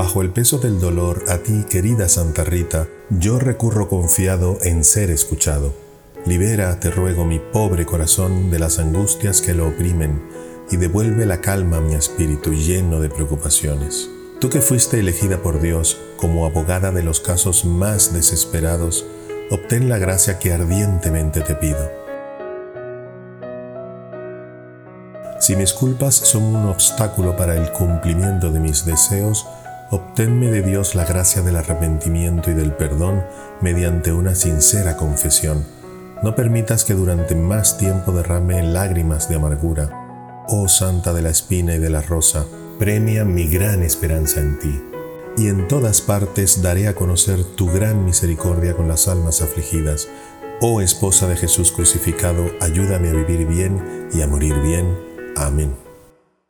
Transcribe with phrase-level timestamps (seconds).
[0.00, 5.10] Bajo el peso del dolor, a ti, querida Santa Rita, yo recurro confiado en ser
[5.10, 5.74] escuchado.
[6.24, 10.22] Libera, te ruego, mi pobre corazón de las angustias que lo oprimen
[10.70, 14.08] y devuelve la calma a mi espíritu lleno de preocupaciones.
[14.40, 19.04] Tú que fuiste elegida por Dios como abogada de los casos más desesperados,
[19.50, 21.90] obtén la gracia que ardientemente te pido.
[25.40, 29.46] Si mis culpas son un obstáculo para el cumplimiento de mis deseos,
[29.90, 33.24] obténme de Dios la gracia del arrepentimiento y del perdón
[33.60, 35.64] mediante una sincera confesión.
[36.22, 40.44] No permitas que durante más tiempo derrame lágrimas de amargura.
[40.48, 42.44] Oh Santa de la Espina y de la Rosa,
[42.78, 44.80] premia mi gran esperanza en ti.
[45.36, 50.08] Y en todas partes daré a conocer tu gran misericordia con las almas afligidas.
[50.60, 54.94] Oh Esposa de Jesús crucificado, ayúdame a vivir bien y a morir bien.
[55.36, 55.89] Amén.